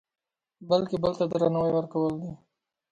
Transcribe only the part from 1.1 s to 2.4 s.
ته درناوی ورکول دي.